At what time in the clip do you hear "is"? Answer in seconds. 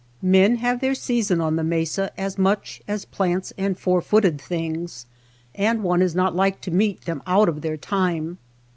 6.01-6.15